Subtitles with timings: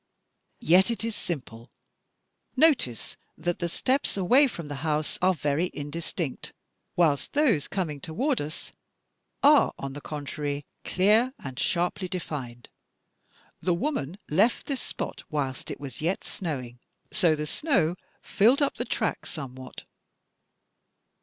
[0.61, 1.69] "Yet it is simple.
[2.57, 6.53] Notice that the steps away from the house are very indistinct,
[6.95, 8.71] whilst those coming toward us
[9.43, 12.67] are, on the contrary, clear, and sharply defined.
[13.61, 16.79] The woman left this spot whilst it was yet snowing;
[17.11, 19.83] so the snow filled up the tracks somewhat.